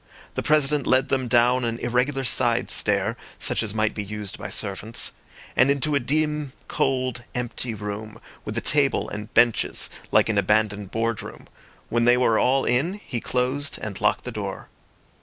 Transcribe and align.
The 0.33 0.41
President 0.41 0.87
led 0.87 1.09
them 1.09 1.27
down 1.27 1.63
an 1.63 1.77
irregular 1.77 2.23
side 2.23 2.71
stair, 2.71 3.15
such 3.37 3.61
as 3.61 3.75
might 3.75 3.93
be 3.93 4.03
used 4.03 4.35
by 4.39 4.49
servants, 4.49 5.11
and 5.55 5.69
into 5.69 5.93
a 5.93 5.99
dim, 5.99 6.53
cold, 6.67 7.23
empty 7.35 7.75
room, 7.75 8.19
with 8.43 8.57
a 8.57 8.61
table 8.61 9.07
and 9.11 9.31
benches, 9.35 9.91
like 10.11 10.27
an 10.27 10.39
abandoned 10.39 10.89
boardroom. 10.89 11.45
When 11.89 12.05
they 12.05 12.17
were 12.17 12.39
all 12.39 12.65
in, 12.65 12.93
he 13.05 13.21
closed 13.21 13.77
and 13.79 14.01
locked 14.01 14.23
the 14.23 14.31
door. 14.31 14.69